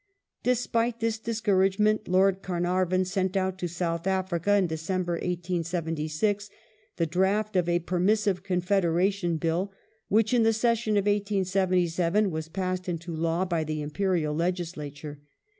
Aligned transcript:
^ 0.01 0.03
Despite 0.41 0.99
this 0.99 1.19
discouragement 1.19 2.07
Lord 2.07 2.41
Carnarvon 2.41 3.05
sent 3.05 3.37
out 3.37 3.59
to 3.59 3.67
South 3.67 4.07
Africa 4.07 4.55
(in 4.55 4.67
Dec. 4.67 4.89
1876) 4.89 6.49
the 6.97 7.05
draft 7.05 7.55
of 7.55 7.69
a 7.69 7.77
permissive 7.77 8.41
Confederation 8.41 9.37
Bill, 9.37 9.71
which 10.07 10.33
in 10.33 10.41
the 10.41 10.53
session 10.53 10.93
of 10.97 11.05
1877 11.05 12.31
was 12.31 12.47
passed 12.47 12.89
into 12.89 13.15
law 13.15 13.45
by 13.45 13.63
the 13.63 13.83
Imperial 13.83 14.33
Legislature. 14.33 15.21